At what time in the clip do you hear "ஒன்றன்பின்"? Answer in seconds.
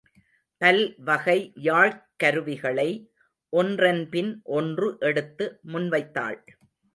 3.53-4.31